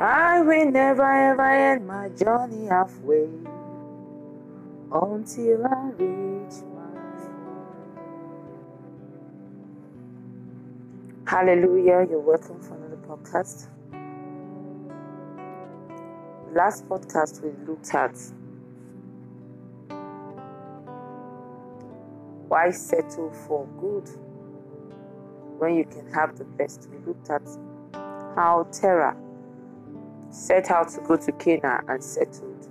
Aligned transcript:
I 0.00 0.40
will 0.42 0.70
never 0.70 1.02
ever 1.02 1.42
end 1.42 1.88
my 1.88 2.08
journey 2.10 2.66
halfway 2.66 3.28
until 4.92 5.66
I 5.66 5.90
reach 5.96 6.62
my 6.72 6.86
Hallelujah, 11.26 12.06
you're 12.08 12.20
welcome 12.20 12.60
for 12.60 12.76
another 12.76 12.96
podcast. 13.08 13.66
Last 16.54 16.88
podcast 16.88 17.42
we 17.42 17.50
looked 17.66 17.92
at 17.92 18.16
why 22.46 22.70
settle 22.70 23.32
for 23.32 23.66
good 23.80 24.08
when 25.58 25.74
you 25.74 25.84
can 25.84 26.08
have 26.12 26.38
the 26.38 26.44
best. 26.44 26.88
We 26.92 26.98
looked 27.04 27.30
at 27.30 27.42
how 28.36 28.68
Terah 28.70 29.16
set 30.30 30.70
out 30.70 30.88
to 30.90 31.00
go 31.00 31.16
to 31.16 31.32
Canaan 31.32 31.84
and 31.88 32.02
settled 32.02 32.68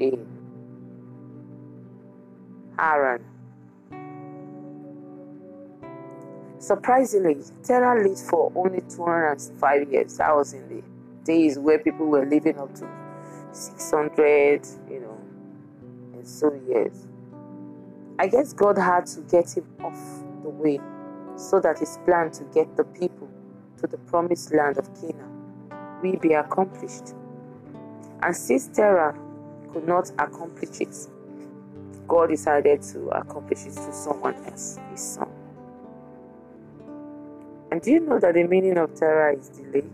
in 0.00 0.26
Haran. 2.78 3.24
Surprisingly, 6.58 7.36
Terah 7.62 8.02
lived 8.02 8.20
for 8.20 8.50
only 8.54 8.80
205 8.88 9.92
years. 9.92 10.16
That 10.16 10.34
was 10.34 10.54
in 10.54 10.68
the 10.68 10.82
days 11.24 11.58
where 11.58 11.78
people 11.78 12.06
were 12.06 12.24
living 12.24 12.58
up 12.58 12.74
to 12.76 12.88
600, 13.52 14.66
you 14.88 15.00
know, 15.00 15.20
and 16.14 16.26
so 16.26 16.54
years. 16.66 17.06
I 18.18 18.28
guess 18.28 18.52
God 18.52 18.78
had 18.78 19.06
to 19.06 19.20
get 19.22 19.56
him 19.56 19.66
off 19.82 19.98
the 20.42 20.48
way 20.48 20.80
so 21.36 21.60
that 21.60 21.78
his 21.80 21.98
plan 22.04 22.30
to 22.32 22.44
get 22.54 22.76
the 22.76 22.84
people 22.84 23.28
to 23.78 23.86
the 23.86 23.98
promised 23.98 24.54
land 24.54 24.78
of 24.78 24.88
Canaan 24.94 25.33
will 26.12 26.18
be 26.20 26.34
accomplished. 26.34 27.14
And 28.22 28.34
since 28.34 28.68
Terah 28.68 29.16
could 29.72 29.86
not 29.86 30.10
accomplish 30.18 30.80
it, 30.80 30.94
God 32.06 32.28
decided 32.28 32.82
to 32.82 33.08
accomplish 33.08 33.66
it 33.66 33.72
through 33.72 33.92
someone 33.92 34.34
else, 34.46 34.78
his 34.90 35.00
son. 35.00 35.28
And 37.70 37.82
do 37.82 37.90
you 37.90 38.00
know 38.00 38.18
that 38.20 38.34
the 38.34 38.44
meaning 38.44 38.78
of 38.78 38.94
Terah 38.94 39.36
is 39.36 39.48
delay? 39.48 39.88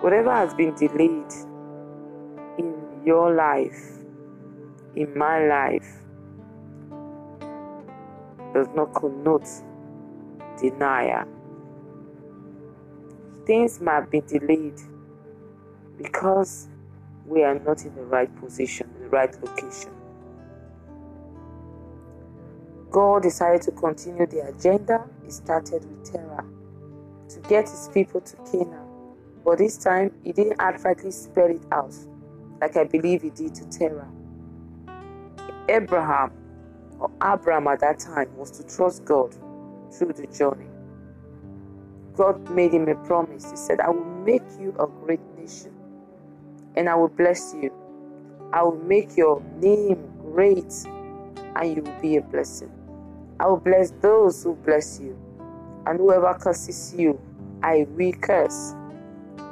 Whatever 0.00 0.32
has 0.32 0.52
been 0.54 0.74
delayed 0.74 1.32
in 2.58 2.74
your 3.04 3.34
life, 3.34 3.98
in 4.96 5.16
my 5.16 5.46
life, 5.46 5.86
does 8.52 8.68
not 8.74 8.92
connote 8.94 9.48
denial. 10.60 11.26
Things 13.46 13.80
might 13.80 14.10
be 14.10 14.20
delayed 14.20 14.80
because 15.98 16.68
we 17.26 17.42
are 17.42 17.58
not 17.58 17.84
in 17.84 17.94
the 17.94 18.04
right 18.04 18.34
position, 18.40 18.88
the 19.00 19.08
right 19.08 19.34
location. 19.42 19.90
God 22.90 23.22
decided 23.22 23.62
to 23.62 23.72
continue 23.72 24.26
the 24.26 24.46
agenda 24.48 25.08
he 25.24 25.30
started 25.30 25.84
with 25.84 26.12
Terah 26.12 26.44
to 27.30 27.40
get 27.48 27.68
his 27.68 27.88
people 27.92 28.20
to 28.20 28.36
Canaan. 28.50 28.86
But 29.44 29.58
this 29.58 29.76
time, 29.78 30.12
he 30.22 30.32
didn't 30.32 30.58
outrightly 30.58 31.12
spell 31.12 31.50
it 31.50 31.64
out 31.72 31.94
like 32.60 32.76
I 32.76 32.84
believe 32.84 33.22
he 33.22 33.30
did 33.30 33.54
to 33.56 33.68
Terah. 33.70 34.08
Abraham, 35.68 36.32
or 37.00 37.10
Abram 37.20 37.66
at 37.66 37.80
that 37.80 37.98
time, 37.98 38.28
was 38.36 38.50
to 38.52 38.76
trust 38.76 39.04
God 39.04 39.34
through 39.92 40.12
the 40.12 40.26
journey. 40.26 40.66
God 42.16 42.50
made 42.50 42.74
him 42.74 42.88
a 42.88 42.94
promise. 43.06 43.50
He 43.50 43.56
said, 43.56 43.80
I 43.80 43.90
will 43.90 44.04
make 44.24 44.42
you 44.60 44.74
a 44.78 44.86
great 44.86 45.20
nation 45.38 45.74
and 46.76 46.88
I 46.88 46.94
will 46.94 47.08
bless 47.08 47.54
you. 47.54 47.72
I 48.52 48.62
will 48.62 48.76
make 48.76 49.16
your 49.16 49.42
name 49.60 50.10
great 50.20 50.72
and 51.56 51.76
you 51.76 51.82
will 51.82 52.00
be 52.00 52.16
a 52.16 52.22
blessing. 52.22 52.70
I 53.40 53.46
will 53.46 53.58
bless 53.58 53.90
those 54.00 54.44
who 54.44 54.54
bless 54.54 55.00
you, 55.00 55.18
and 55.86 55.98
whoever 55.98 56.32
curses 56.34 56.94
you, 56.96 57.20
I 57.62 57.86
will 57.90 58.12
curse. 58.12 58.74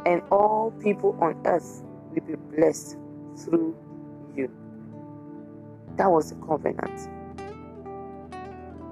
And 0.07 0.23
all 0.31 0.73
people 0.81 1.17
on 1.21 1.41
earth 1.45 1.83
will 2.11 2.23
be 2.23 2.37
blessed 2.57 2.97
through 3.37 3.77
you. 4.37 4.51
That 5.97 6.11
was 6.11 6.31
the 6.31 6.37
covenant. 6.47 7.09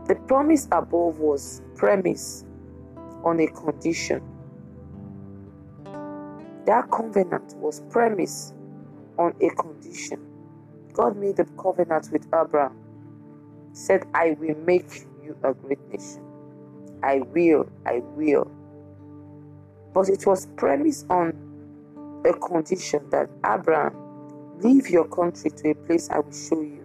The 0.07 0.17
promise 0.27 0.67
above 0.73 1.19
was 1.21 1.63
premise 1.77 2.45
on 3.25 3.41
a 3.41 3.47
condition. 3.49 4.23
That 6.67 6.91
covenant 6.91 7.55
was 7.57 7.81
premised 7.91 8.55
on 9.19 9.35
a 9.41 9.51
condition. 9.51 10.21
God 10.93 11.17
made 11.17 11.39
a 11.39 11.45
covenant 11.61 12.09
with 12.13 12.27
Abraham. 12.35 12.77
Said, 13.73 14.05
I 14.15 14.37
will 14.39 14.57
make 14.67 15.07
you 15.23 15.37
a 15.45 15.55
great 15.55 15.81
nation. 15.91 16.23
I 17.03 17.21
will, 17.21 17.69
I 17.87 18.01
will. 18.17 18.51
But 19.95 20.09
it 20.09 20.27
was 20.27 20.47
premised 20.57 21.07
on 21.11 21.33
a 22.25 22.33
condition 22.35 23.09
that 23.11 23.31
Abraham 23.47 23.95
leave 24.61 24.89
your 24.89 25.07
country 25.09 25.51
to 25.51 25.71
a 25.71 25.75
place 25.75 26.11
I 26.11 26.19
will 26.19 26.33
show 26.33 26.61
you. 26.61 26.78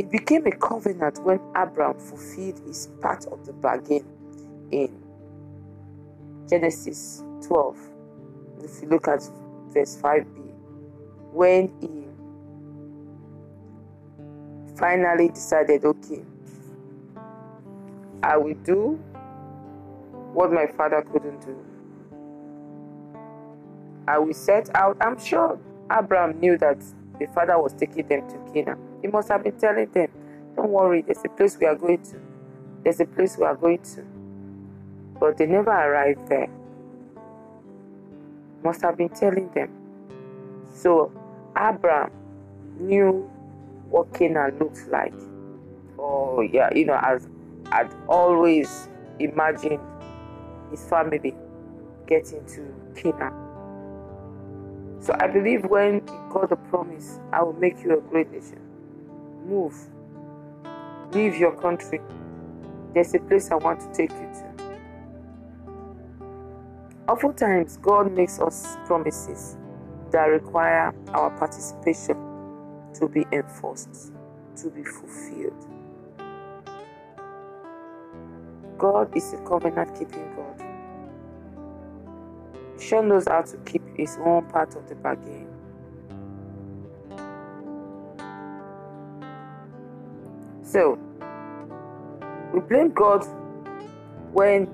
It 0.00 0.10
became 0.10 0.46
a 0.46 0.50
covenant 0.52 1.22
when 1.24 1.38
Abraham 1.54 1.98
fulfilled 1.98 2.58
his 2.66 2.88
part 3.02 3.26
of 3.26 3.44
the 3.44 3.52
bargain 3.52 4.02
in 4.70 4.90
Genesis 6.48 7.22
12. 7.46 7.76
If 8.64 8.80
you 8.80 8.88
look 8.88 9.08
at 9.08 9.20
verse 9.74 9.98
5b, 10.00 10.24
when 11.34 11.70
he 11.82 12.06
finally 14.74 15.28
decided, 15.28 15.84
okay, 15.84 16.22
I 18.22 18.38
will 18.38 18.54
do 18.64 18.98
what 20.32 20.50
my 20.50 20.66
father 20.66 21.02
couldn't 21.12 21.44
do. 21.44 21.58
I 24.08 24.18
will 24.18 24.32
set 24.32 24.74
out. 24.74 24.96
I'm 25.02 25.18
sure 25.22 25.60
Abraham 25.92 26.40
knew 26.40 26.56
that 26.56 26.78
the 27.18 27.26
father 27.34 27.60
was 27.60 27.74
taking 27.74 28.08
them 28.08 28.26
to 28.30 28.52
Canaan. 28.54 28.89
He 29.02 29.08
must 29.08 29.28
have 29.28 29.42
been 29.44 29.58
telling 29.58 29.90
them, 29.90 30.08
Don't 30.56 30.70
worry, 30.70 31.02
there's 31.02 31.24
a 31.24 31.28
place 31.28 31.56
we 31.58 31.66
are 31.66 31.74
going 31.74 32.02
to. 32.04 32.16
There's 32.84 33.00
a 33.00 33.06
place 33.06 33.36
we 33.36 33.44
are 33.44 33.56
going 33.56 33.82
to. 33.94 34.04
But 35.18 35.36
they 35.38 35.46
never 35.46 35.70
arrived 35.70 36.28
there. 36.28 36.48
Must 38.64 38.82
have 38.82 38.96
been 38.96 39.08
telling 39.10 39.50
them. 39.50 39.70
So 40.72 41.12
Abraham 41.56 42.10
knew 42.78 43.30
what 43.88 44.12
Canaan 44.14 44.58
looks 44.58 44.86
like. 44.88 45.14
Oh 45.98 46.40
yeah, 46.40 46.70
you 46.74 46.86
know, 46.86 46.98
as 47.02 47.28
I'd 47.72 47.92
always 48.08 48.88
imagined 49.18 49.80
his 50.70 50.84
family 50.88 51.34
getting 52.06 52.44
to 52.46 52.74
Canaan. 52.94 53.34
So 55.00 55.14
I 55.18 55.26
believe 55.28 55.64
when 55.64 56.00
he 56.00 56.14
got 56.30 56.50
the 56.50 56.56
promise, 56.56 57.18
I 57.32 57.42
will 57.42 57.54
make 57.54 57.82
you 57.82 57.98
a 57.98 58.00
great 58.00 58.30
nation. 58.30 58.60
Move. 59.46 59.74
Leave 61.12 61.36
your 61.36 61.56
country. 61.56 62.00
There's 62.94 63.14
a 63.14 63.18
place 63.20 63.50
I 63.50 63.56
want 63.56 63.80
to 63.80 63.92
take 63.92 64.10
you 64.10 64.30
to. 64.34 64.50
Oftentimes, 67.08 67.76
God 67.78 68.12
makes 68.12 68.38
us 68.38 68.76
promises 68.86 69.56
that 70.12 70.26
require 70.26 70.94
our 71.08 71.30
participation 71.38 72.16
to 72.94 73.08
be 73.08 73.26
enforced, 73.32 74.12
to 74.56 74.70
be 74.70 74.84
fulfilled. 74.84 75.66
God 78.78 79.16
is 79.16 79.32
a 79.32 79.38
covenant 79.38 79.98
keeping 79.98 80.34
God. 80.36 80.62
He 82.78 82.86
sure 82.86 83.02
knows 83.02 83.26
how 83.28 83.42
to 83.42 83.56
keep 83.58 83.82
his 83.96 84.16
own 84.24 84.46
part 84.46 84.74
of 84.76 84.88
the 84.88 84.94
bargain. 84.94 85.49
So, 90.70 90.96
we 92.54 92.60
blame 92.60 92.92
God 92.92 93.24
when 94.32 94.68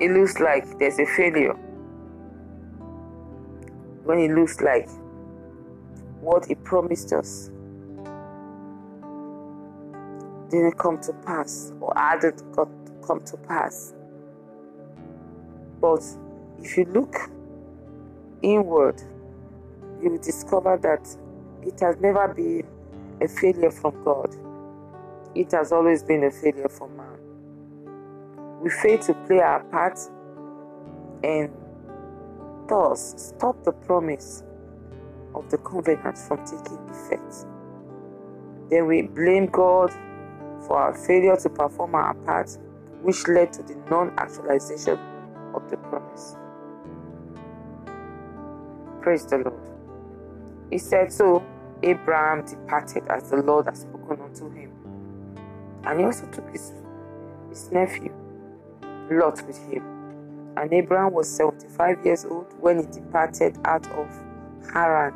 it 0.00 0.12
looks 0.12 0.38
like 0.38 0.78
there's 0.78 1.00
a 1.00 1.06
failure. 1.06 1.54
When 4.04 4.20
it 4.20 4.30
looks 4.30 4.60
like 4.60 4.88
what 6.20 6.46
He 6.46 6.54
promised 6.54 7.12
us 7.12 7.50
didn't 10.48 10.78
come 10.78 11.00
to 11.00 11.12
pass 11.26 11.72
or 11.80 11.92
hadn't 11.96 12.40
got 12.52 12.68
come 13.04 13.24
to 13.24 13.36
pass. 13.38 13.94
But 15.80 16.04
if 16.60 16.76
you 16.76 16.84
look 16.84 17.16
inward, 18.42 19.02
you 20.00 20.10
will 20.10 20.18
discover 20.18 20.78
that 20.82 21.04
it 21.66 21.80
has 21.80 21.96
never 22.00 22.28
been 22.28 22.64
a 23.20 23.26
failure 23.26 23.72
from 23.72 24.04
God. 24.04 24.32
It 25.34 25.52
has 25.52 25.72
always 25.72 26.02
been 26.02 26.24
a 26.24 26.30
failure 26.30 26.68
for 26.68 26.88
man. 26.88 27.18
we 28.62 28.70
fail 28.70 28.98
to 28.98 29.14
play 29.26 29.40
our 29.40 29.64
part 29.64 29.98
and 31.24 31.50
thus 32.68 33.14
stop 33.16 33.62
the 33.64 33.72
promise 33.72 34.44
of 35.34 35.50
the 35.50 35.58
covenant 35.58 36.18
from 36.18 36.38
taking 36.46 36.78
effect. 36.90 37.46
Then 38.70 38.86
we 38.86 39.02
blame 39.02 39.46
God 39.46 39.92
for 40.66 40.78
our 40.78 40.94
failure 40.94 41.36
to 41.36 41.50
perform 41.50 41.94
our 41.94 42.14
part, 42.14 42.56
which 43.02 43.28
led 43.28 43.52
to 43.54 43.62
the 43.64 43.76
non 43.90 44.12
actualization 44.18 44.98
of 45.54 45.70
the 45.70 45.78
promise. 45.78 46.36
Praise 49.02 49.26
the 49.26 49.38
Lord. 49.38 49.60
He 50.70 50.78
said, 50.78 51.12
So 51.12 51.44
Abraham 51.82 52.44
departed 52.46 53.04
as 53.08 53.30
the 53.30 53.38
Lord 53.38 53.66
had 53.66 53.76
spoken 53.76 54.20
unto 54.22 54.50
him. 54.50 54.72
And 55.84 55.98
he 55.98 56.04
also 56.04 56.26
took 56.26 56.48
his, 56.50 56.72
his 57.48 57.70
nephew, 57.72 58.12
Lot, 59.10 59.44
with 59.46 59.58
him. 59.70 59.82
And 60.56 60.72
Abraham 60.72 61.12
was 61.12 61.28
75 61.28 62.04
years 62.04 62.24
old 62.24 62.46
when 62.60 62.78
he 62.78 62.86
departed 62.86 63.56
out 63.64 63.86
of 63.92 64.08
Haran. 64.72 65.14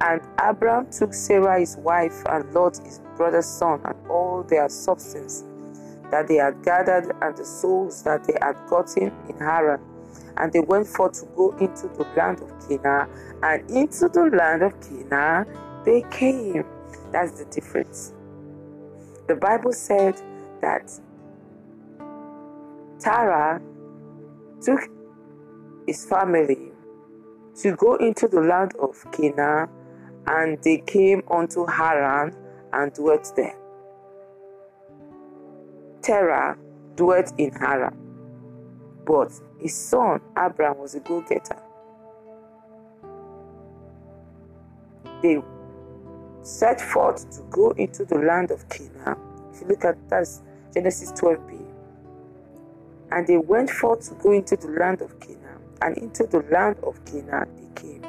And 0.00 0.20
Abraham 0.42 0.90
took 0.90 1.14
Sarah 1.14 1.58
his 1.58 1.76
wife 1.78 2.22
and 2.26 2.52
Lot 2.52 2.76
his 2.78 3.00
brother's 3.16 3.46
son 3.46 3.80
and 3.84 3.96
all 4.08 4.42
their 4.42 4.68
substance 4.68 5.44
that 6.10 6.28
they 6.28 6.36
had 6.36 6.62
gathered 6.62 7.12
and 7.22 7.36
the 7.36 7.44
souls 7.44 8.02
that 8.02 8.24
they 8.24 8.36
had 8.40 8.56
gotten 8.68 9.12
in 9.28 9.38
Haran. 9.38 9.80
And 10.36 10.52
they 10.52 10.60
went 10.60 10.86
forth 10.86 11.20
to 11.20 11.26
go 11.34 11.50
into 11.58 11.88
the 11.88 12.06
land 12.16 12.40
of 12.42 12.68
Canaan, 12.68 13.08
and 13.42 13.70
into 13.70 14.08
the 14.08 14.30
land 14.36 14.62
of 14.62 14.78
Canaan 14.80 15.46
they 15.86 16.02
came. 16.10 16.66
That's 17.12 17.38
the 17.38 17.46
difference. 17.46 18.12
The 19.28 19.36
Bible 19.36 19.72
said 19.72 20.20
that 20.60 20.90
Terah 22.98 23.62
took 24.60 24.80
his 25.86 26.04
family 26.04 26.72
to 27.62 27.74
go 27.76 27.94
into 27.94 28.28
the 28.28 28.40
land 28.40 28.74
of 28.80 29.02
Canaan, 29.12 29.68
and 30.26 30.60
they 30.62 30.78
came 30.78 31.22
unto 31.30 31.64
Haran 31.66 32.34
and 32.72 32.92
dwelt 32.92 33.32
there. 33.36 33.56
Terah 36.02 36.58
dwelt 36.96 37.32
in 37.38 37.52
Haran, 37.52 37.96
but 39.06 39.32
his 39.60 39.74
son 39.74 40.20
Abraham 40.36 40.78
was 40.78 40.94
a 40.94 41.00
go 41.00 41.20
getter. 41.22 41.62
They 45.22 45.38
set 46.46 46.80
forth 46.80 47.28
to 47.36 47.42
go 47.50 47.70
into 47.72 48.04
the 48.04 48.18
land 48.18 48.52
of 48.52 48.68
Canaan. 48.68 49.18
If 49.52 49.62
you 49.62 49.66
look 49.66 49.84
at 49.84 49.96
that, 50.10 50.28
Genesis 50.72 51.10
12b. 51.12 51.60
And 53.10 53.26
they 53.26 53.36
went 53.36 53.68
forth 53.68 54.08
to 54.08 54.14
go 54.22 54.32
into 54.32 54.56
the 54.56 54.68
land 54.68 55.02
of 55.02 55.18
Canaan, 55.18 55.60
and 55.82 55.98
into 55.98 56.24
the 56.24 56.40
land 56.50 56.76
of 56.84 57.04
Canaan 57.04 57.48
they 57.56 57.80
came. 57.80 58.04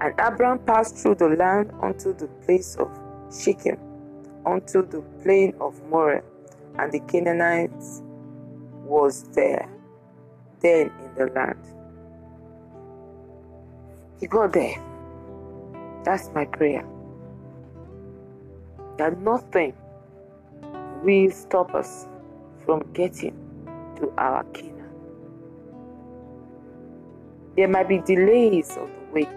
And 0.00 0.14
Abraham 0.20 0.58
passed 0.60 0.96
through 0.96 1.16
the 1.16 1.28
land 1.28 1.70
unto 1.80 2.12
the 2.12 2.26
place 2.44 2.76
of 2.76 2.88
Shechem 3.32 3.78
unto 4.46 4.86
the 4.86 5.02
plain 5.22 5.54
of 5.60 5.80
Moreh, 5.90 6.22
and 6.78 6.90
the 6.90 7.00
Canaanites 7.00 8.02
was 8.84 9.24
there, 9.34 9.68
then 10.60 10.90
in 11.04 11.14
the 11.14 11.26
land. 11.32 11.77
He 14.20 14.26
got 14.26 14.52
there. 14.52 14.82
That's 16.04 16.30
my 16.34 16.44
prayer. 16.44 16.84
That 18.96 19.18
nothing 19.20 19.74
will 21.02 21.30
stop 21.30 21.74
us 21.74 22.06
from 22.64 22.82
getting 22.92 23.36
to 23.96 24.12
our 24.18 24.44
Canaan. 24.44 24.74
There 27.56 27.68
might 27.68 27.88
be 27.88 27.98
delays 27.98 28.76
on 28.76 28.90
the 28.90 29.14
way, 29.14 29.28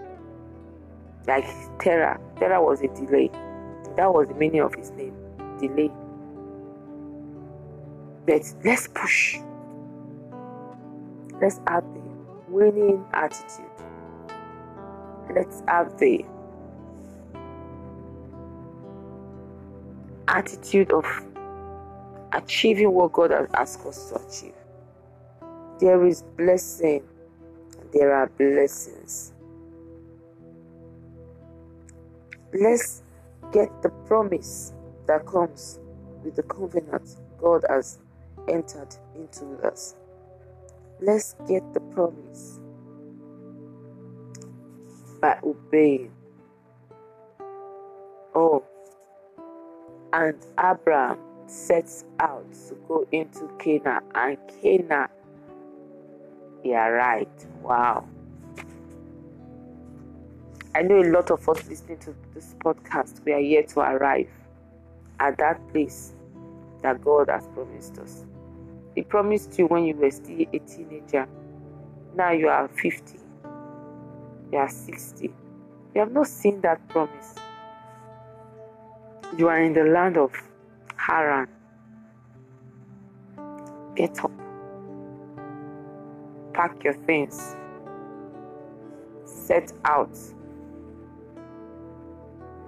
like 1.26 1.44
Terah. 1.78 2.20
Terah 2.38 2.62
was 2.62 2.80
a 2.80 2.88
delay. 2.88 3.30
That 3.96 4.12
was 4.12 4.28
the 4.28 4.34
meaning 4.34 4.60
of 4.60 4.74
his 4.74 4.90
name 4.92 5.14
delay. 5.60 5.90
But 8.26 8.42
let's 8.64 8.88
push. 8.88 9.38
Let's 11.40 11.60
have 11.66 11.84
the 11.94 12.00
winning 12.48 13.04
attitude. 13.12 13.66
Let's 15.34 15.62
have 15.66 15.98
the 15.98 16.24
attitude 20.28 20.92
of 20.92 21.06
achieving 22.32 22.92
what 22.92 23.12
God 23.12 23.30
has 23.30 23.48
asked 23.54 23.86
us 23.86 24.10
to 24.10 24.16
achieve. 24.16 24.54
There 25.80 26.04
is 26.06 26.22
blessing, 26.36 27.02
there 27.92 28.14
are 28.14 28.28
blessings. 28.28 29.32
Let's 32.52 33.02
get 33.52 33.70
the 33.82 33.88
promise 34.06 34.74
that 35.06 35.26
comes 35.26 35.78
with 36.22 36.36
the 36.36 36.42
covenant 36.42 37.16
God 37.40 37.64
has 37.68 37.98
entered 38.48 38.94
into 39.14 39.44
us. 39.66 39.94
Let's 41.00 41.34
get 41.48 41.62
the 41.74 41.80
promise 41.80 42.60
by 45.22 45.38
obeying. 45.42 46.10
Oh, 48.34 48.62
and 50.12 50.36
Abraham 50.58 51.18
sets 51.46 52.04
out 52.20 52.44
to 52.68 52.74
go 52.86 53.06
into 53.12 53.48
Canaan, 53.58 54.02
and 54.14 54.36
Canaan, 54.60 55.08
yeah, 56.64 56.88
right. 56.88 57.46
Wow. 57.62 58.06
I 60.74 60.82
know 60.82 61.00
a 61.00 61.08
lot 61.10 61.30
of 61.30 61.48
us 61.48 61.68
listening 61.68 61.98
to 61.98 62.14
this 62.34 62.54
podcast, 62.64 63.24
we 63.24 63.32
are 63.32 63.40
yet 63.40 63.68
to 63.68 63.80
arrive 63.80 64.30
at 65.20 65.38
that 65.38 65.60
place 65.72 66.14
that 66.82 67.02
God 67.04 67.28
has 67.28 67.46
promised 67.48 67.98
us. 67.98 68.24
He 68.94 69.02
promised 69.02 69.58
you 69.58 69.66
when 69.66 69.84
you 69.84 69.94
were 69.94 70.10
still 70.10 70.46
a 70.52 70.58
teenager. 70.58 71.26
Now 72.14 72.32
you 72.32 72.48
are 72.48 72.68
50, 72.68 73.18
you 74.52 74.58
are 74.58 74.68
60. 74.68 75.24
You 75.94 76.00
have 76.00 76.12
not 76.12 76.28
seen 76.28 76.60
that 76.60 76.86
promise. 76.88 77.34
You 79.36 79.48
are 79.48 79.60
in 79.60 79.72
the 79.72 79.84
land 79.84 80.16
of 80.16 80.32
Haran. 80.96 81.48
Get 83.96 84.24
up, 84.24 84.30
pack 86.54 86.84
your 86.84 86.94
things, 86.94 87.56
set 89.24 89.72
out 89.84 90.16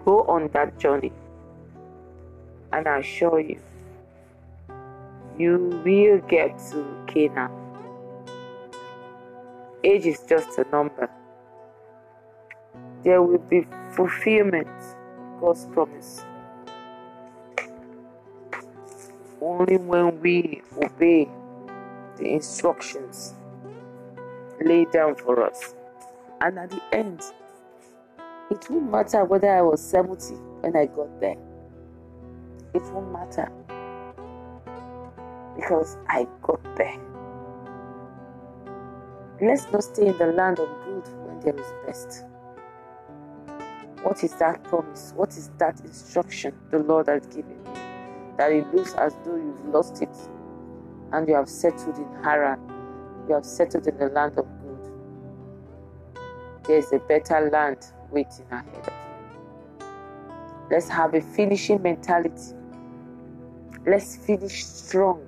Go 0.04 0.20
on 0.24 0.48
that 0.52 0.78
journey, 0.78 1.12
and 2.74 2.86
I 2.86 2.98
assure 2.98 3.40
you, 3.40 3.58
you 5.38 5.80
will 5.82 6.18
get 6.28 6.58
to 6.70 6.84
Canaan. 7.06 7.50
Age 9.82 10.04
is 10.04 10.20
just 10.28 10.58
a 10.58 10.66
number. 10.70 11.08
There 13.04 13.22
will 13.22 13.38
be 13.38 13.66
fulfillment 13.92 14.66
of 14.66 15.40
God's 15.40 15.66
promise. 15.66 16.24
Only 19.42 19.76
when 19.76 20.20
we 20.22 20.62
obey 20.82 21.28
the 22.16 22.32
instructions 22.32 23.34
laid 24.64 24.90
down 24.90 25.16
for 25.16 25.44
us. 25.44 25.74
And 26.40 26.58
at 26.58 26.70
the 26.70 26.82
end, 26.92 27.20
it 28.50 28.66
won't 28.70 28.90
matter 28.90 29.24
whether 29.24 29.54
I 29.54 29.60
was 29.60 29.82
70 29.82 30.34
when 30.60 30.74
I 30.74 30.86
got 30.86 31.20
there. 31.20 31.36
It 32.72 32.82
won't 32.92 33.12
matter. 33.12 33.52
Because 35.56 35.98
I 36.08 36.26
got 36.42 36.62
there. 36.76 36.98
Let's 39.42 39.70
not 39.70 39.84
stay 39.84 40.06
in 40.06 40.16
the 40.16 40.26
land 40.28 40.58
of 40.58 40.68
good 40.84 41.06
when 41.26 41.40
there 41.40 41.54
is 41.54 41.72
best. 41.86 42.24
What 44.04 44.22
is 44.22 44.34
that 44.34 44.62
promise? 44.64 45.14
What 45.16 45.30
is 45.30 45.50
that 45.56 45.80
instruction 45.80 46.54
the 46.70 46.78
Lord 46.78 47.08
has 47.08 47.26
given 47.26 47.56
you? 47.64 47.72
That 48.36 48.52
it 48.52 48.66
looks 48.74 48.92
as 48.94 49.14
though 49.24 49.36
you've 49.36 49.64
lost 49.64 50.02
it 50.02 50.14
and 51.12 51.26
you 51.26 51.34
have 51.34 51.48
settled 51.48 51.96
in 51.96 52.22
Haran. 52.22 52.60
You 53.26 53.34
have 53.36 53.46
settled 53.46 53.86
in 53.86 53.96
the 53.96 54.08
land 54.08 54.36
of 54.36 54.46
good. 54.60 54.92
There 56.64 56.76
is 56.76 56.92
a 56.92 56.98
better 56.98 57.48
land 57.50 57.78
waiting 58.10 58.44
ahead 58.50 58.66
of 58.76 58.92
you. 58.92 59.86
Let's 60.70 60.90
have 60.90 61.14
a 61.14 61.22
finishing 61.22 61.80
mentality. 61.80 62.52
Let's 63.86 64.16
finish 64.16 64.66
strong. 64.66 65.26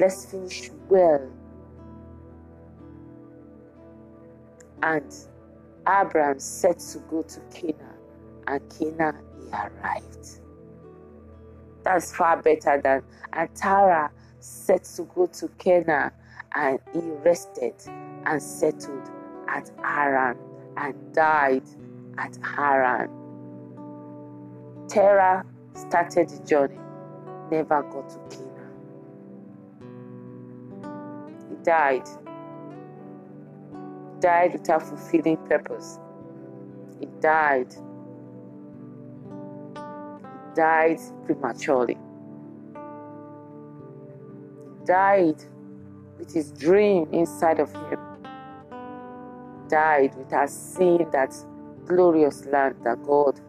Let's 0.00 0.24
finish 0.24 0.70
well. 0.88 1.30
And 4.82 5.14
Abraham 5.88 6.38
set 6.38 6.78
to 6.78 6.98
go 7.10 7.22
to 7.22 7.40
Canaan, 7.52 7.96
and 8.46 8.60
Canaan 8.70 9.16
he 9.36 9.48
arrived. 9.50 10.38
That's 11.82 12.14
far 12.14 12.40
better 12.40 12.80
than 12.80 13.02
and 13.32 13.54
Terah 13.56 14.10
set 14.38 14.84
to 14.96 15.02
go 15.14 15.26
to 15.26 15.48
Canaan, 15.58 16.12
and 16.54 16.78
he 16.92 17.00
rested 17.00 17.74
and 18.26 18.42
settled 18.42 19.10
at 19.48 19.70
Haran 19.82 20.36
and 20.76 21.14
died 21.14 21.64
at 22.18 22.38
Haran. 22.42 23.08
Terah 24.88 25.44
started 25.74 26.28
the 26.28 26.44
journey, 26.44 26.78
never 27.50 27.82
got 27.82 28.08
to 28.10 28.18
Canaan. 28.36 28.52
He 31.48 31.56
died. 31.64 32.08
Died 34.22 34.52
without 34.52 34.82
fulfilling 34.84 35.36
purpose. 35.48 35.98
He 37.00 37.06
died. 37.20 37.74
Died 40.54 41.00
prematurely. 41.26 41.98
Died 44.86 45.42
with 46.18 46.32
his 46.32 46.52
dream 46.52 47.08
inside 47.12 47.58
of 47.58 47.72
him. 47.72 47.98
Died 49.68 50.14
without 50.16 50.50
seeing 50.50 51.10
that 51.10 51.34
glorious 51.84 52.46
land 52.46 52.76
that 52.84 53.02
God 53.02 53.40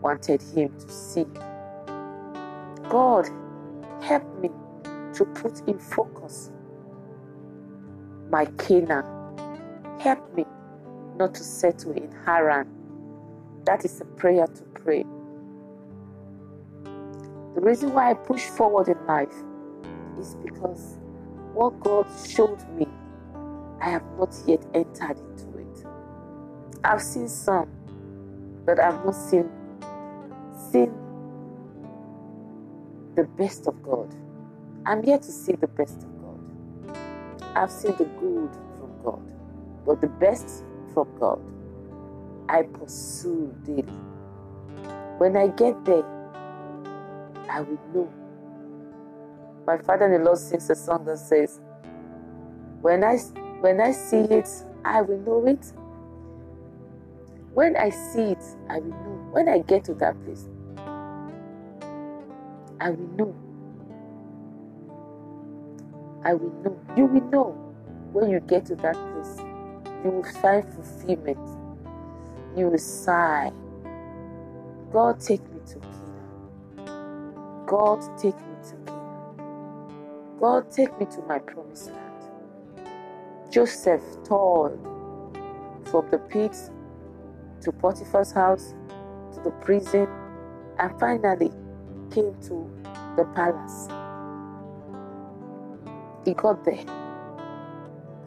wanted 0.00 0.40
him 0.42 0.70
to 0.78 0.88
see. 0.88 1.26
God, 2.88 3.28
help 4.00 4.24
me 4.40 4.50
to 5.14 5.26
put 5.26 5.60
in 5.68 5.78
focus 5.78 6.50
my 8.30 8.46
Canaan. 8.46 9.21
Help 10.02 10.34
me 10.34 10.44
not 11.16 11.32
to 11.36 11.44
settle 11.44 11.92
in 11.92 12.10
Haran. 12.26 12.66
That 13.66 13.84
is 13.84 14.00
a 14.00 14.04
prayer 14.04 14.48
to 14.48 14.62
pray. 14.74 15.04
The 17.54 17.60
reason 17.60 17.92
why 17.92 18.10
I 18.10 18.14
push 18.14 18.46
forward 18.46 18.88
in 18.88 19.06
life 19.06 19.32
is 20.18 20.34
because 20.42 20.98
what 21.52 21.78
God 21.80 22.06
showed 22.28 22.68
me, 22.76 22.88
I 23.80 23.90
have 23.90 24.04
not 24.18 24.34
yet 24.46 24.66
entered 24.74 25.18
into 25.20 25.58
it. 25.58 25.86
I've 26.84 27.02
seen 27.02 27.28
some, 27.28 27.70
but 28.66 28.80
I've 28.80 29.04
not 29.04 29.14
seen 29.14 29.50
seen 30.72 30.92
the 33.14 33.24
best 33.24 33.68
of 33.68 33.82
God. 33.84 34.14
I'm 34.86 35.04
yet 35.04 35.22
to 35.22 35.32
see 35.32 35.52
the 35.54 35.68
best 35.68 36.02
of 36.04 36.18
God. 36.20 36.40
I've 37.54 37.70
seen 37.70 37.96
the 37.98 38.06
good 38.06 38.52
from 38.78 38.92
God, 39.04 39.31
but 39.86 40.00
the 40.00 40.08
best 40.08 40.64
from 40.94 41.08
God, 41.20 41.40
I 42.48 42.64
pursue 42.64 43.54
daily. 43.64 44.00
When 45.18 45.36
I 45.36 45.48
get 45.48 45.84
there, 45.84 46.04
I 47.48 47.62
will 47.62 47.80
know. 47.94 48.14
My 49.66 49.78
father-in-law 49.78 50.36
sings 50.36 50.70
a 50.70 50.74
song 50.76 51.04
that 51.06 51.18
says, 51.18 51.60
"When 52.82 53.04
I 53.04 53.18
when 53.60 53.80
I 53.80 53.92
see 53.92 54.22
it, 54.30 54.48
I 54.84 55.02
will 55.02 55.18
know 55.20 55.46
it. 55.46 55.72
When 57.54 57.76
I 57.76 57.90
see 57.90 58.32
it, 58.32 58.44
I 58.70 58.80
will 58.80 58.90
know. 59.04 59.24
When 59.32 59.48
I 59.48 59.60
get 59.60 59.84
to 59.86 59.94
that 59.96 60.20
place, 60.24 60.48
I 62.80 62.90
will 62.90 63.08
know. 63.18 63.36
I 66.24 66.34
will 66.34 66.52
know. 66.64 66.78
You 66.96 67.06
will 67.06 67.30
know 67.30 67.74
when 68.12 68.30
you 68.30 68.40
get 68.40 68.66
to 68.66 68.76
that 68.76 68.94
place. 68.94 69.41
You 70.04 70.10
will 70.10 70.24
find 70.24 70.64
fulfillment. 70.74 71.38
You 72.56 72.68
will 72.68 72.78
sigh. 72.78 73.52
God, 74.92 75.20
take 75.20 75.42
me 75.52 75.60
to 75.68 75.80
Canaan. 75.80 76.44
God, 77.66 78.00
take 78.18 78.36
me 78.36 78.56
to 78.70 78.76
Canaan. 78.86 78.98
God, 80.40 80.70
take 80.70 80.98
me 80.98 81.06
to 81.06 81.22
my 81.22 81.38
promised 81.38 81.90
land. 81.92 81.98
Joseph 83.50 84.02
toiled 84.24 84.80
from 85.84 86.08
the 86.10 86.18
pit 86.18 86.56
to 87.62 87.72
Potiphar's 87.72 88.32
house 88.32 88.74
to 89.34 89.40
the 89.40 89.50
prison 89.52 90.08
and 90.78 90.98
finally 91.00 91.50
came 92.10 92.34
to 92.42 92.70
the 93.16 93.24
palace. 93.34 93.88
He 96.24 96.34
got 96.34 96.64
there. 96.64 97.01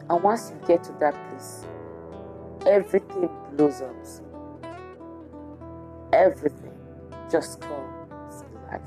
And 0.08 0.22
once 0.22 0.50
you 0.52 0.66
get 0.66 0.84
to 0.84 0.92
that 1.00 1.14
place, 1.30 1.66
everything 2.66 3.28
blossoms. 3.56 4.22
Everything 6.12 6.72
just 7.30 7.60
comes 7.60 8.40
to 8.40 8.46
life. 8.70 8.80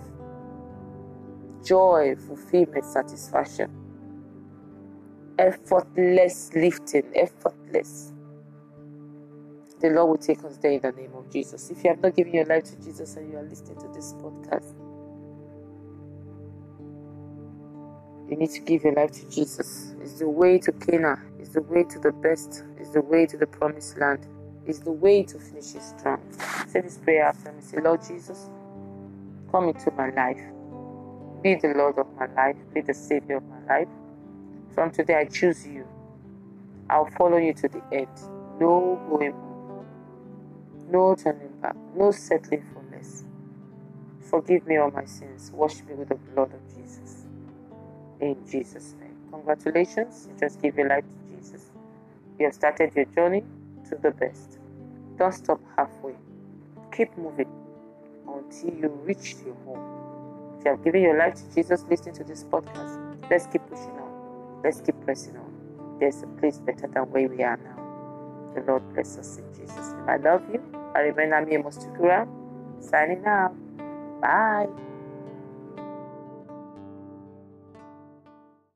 Joy, 1.65 2.15
fulfillment, 2.15 2.85
satisfaction. 2.85 3.69
Effortless 5.37 6.51
lifting, 6.53 7.11
effortless. 7.15 8.13
The 9.81 9.89
Lord 9.89 10.09
will 10.09 10.17
take 10.17 10.43
us 10.43 10.57
there 10.57 10.71
in 10.71 10.81
the 10.81 10.91
name 10.91 11.13
of 11.15 11.31
Jesus. 11.31 11.69
If 11.69 11.83
you 11.83 11.91
have 11.91 12.01
not 12.01 12.15
given 12.15 12.33
your 12.33 12.45
life 12.45 12.65
to 12.65 12.75
Jesus 12.83 13.15
and 13.15 13.31
you 13.31 13.37
are 13.37 13.43
listening 13.43 13.79
to 13.79 13.87
this 13.93 14.13
podcast, 14.13 14.73
you 18.29 18.35
need 18.35 18.49
to 18.51 18.59
give 18.61 18.83
your 18.83 18.93
life 18.93 19.11
to 19.11 19.29
Jesus. 19.29 19.88
It's 20.09 20.19
the 20.21 20.27
way 20.29 20.57
to 20.59 20.71
Canaan, 20.73 21.19
it's 21.39 21.51
the 21.51 21.61
way 21.61 21.83
to 21.83 21.99
the 21.99 22.11
best, 22.11 22.65
it's 22.79 22.89
the 22.91 23.01
way 23.01 23.27
to 23.27 23.37
the 23.37 23.47
promised 23.47 23.99
land, 23.99 24.27
it's 24.65 24.79
the 24.79 24.91
way 24.91 25.23
to 25.23 25.39
finish 25.39 25.65
strong. 25.65 26.19
Say 26.67 26.81
this 26.81 26.97
prayer 26.97 27.25
after 27.27 27.51
me. 27.51 27.61
Say, 27.61 27.79
Lord 27.79 28.01
Jesus, 28.07 28.49
come 29.51 29.69
into 29.69 29.91
my 29.91 30.09
life. 30.11 30.41
Be 31.43 31.55
the 31.55 31.69
Lord 31.75 31.97
of 31.99 32.07
my 32.17 32.27
life, 32.35 32.57
be 32.73 32.81
the 32.81 32.93
Savior 32.93 33.37
of 33.37 33.43
my 33.49 33.63
life. 33.67 33.89
From 34.73 34.91
today, 34.91 35.15
I 35.17 35.25
choose 35.25 35.67
you. 35.67 35.87
I'll 36.89 37.09
follow 37.17 37.37
you 37.37 37.53
to 37.55 37.69
the 37.69 37.83
end. 37.93 38.09
No 38.59 38.99
going 39.09 39.31
back. 39.33 40.03
No 40.91 41.15
turning 41.15 41.53
back. 41.61 41.75
No 41.95 42.11
settling 42.11 42.65
for 42.73 42.83
less. 42.95 43.25
Forgive 44.21 44.67
me 44.67 44.77
all 44.77 44.91
my 44.91 45.05
sins. 45.05 45.51
Wash 45.53 45.83
me 45.83 45.95
with 45.95 46.09
the 46.09 46.15
blood 46.15 46.53
of 46.53 46.75
Jesus. 46.75 47.25
In 48.21 48.37
Jesus' 48.49 48.95
name. 48.99 49.08
Congratulations. 49.31 50.27
You 50.29 50.39
just 50.39 50.61
give 50.61 50.77
your 50.77 50.87
life 50.87 51.03
to 51.03 51.35
Jesus. 51.35 51.71
You 52.37 52.45
have 52.45 52.53
started 52.53 52.93
your 52.95 53.05
journey 53.05 53.43
to 53.89 53.95
the 53.95 54.11
best. 54.11 54.59
Don't 55.17 55.33
stop 55.33 55.59
halfway. 55.77 56.15
Keep 56.95 57.17
moving 57.17 57.49
until 58.27 58.73
you 58.73 58.87
reach 59.05 59.35
your 59.45 59.55
home. 59.65 60.57
If 60.59 60.65
you 60.65 60.71
have 60.71 60.83
given 60.83 61.01
your 61.01 61.17
life 61.17 61.35
to 61.35 61.55
Jesus, 61.55 61.83
listening 61.89 62.15
to 62.15 62.23
this 62.23 62.43
podcast, 62.43 63.29
let's 63.29 63.47
keep 63.47 63.65
pushing 63.67 63.91
on. 63.91 64.61
Let's 64.63 64.81
keep 64.81 64.95
pressing 65.05 65.37
on. 65.37 65.97
There's 65.99 66.21
a 66.23 66.27
place 66.39 66.59
better 66.59 66.87
than 66.87 67.03
where 67.11 67.27
we 67.27 67.43
are 67.43 67.57
now. 67.57 68.53
The 68.55 68.61
Lord 68.61 68.93
bless 68.93 69.17
us 69.17 69.37
in 69.37 69.45
Jesus' 69.53 69.93
name. 69.93 70.09
I 70.09 70.17
love 70.17 70.43
you. 70.51 70.61
I 70.95 70.99
remain 70.99 71.33
Ami 71.33 71.57
Mostukura, 71.57 72.27
signing 72.81 73.25
out. 73.25 73.55
Bye. 74.21 74.88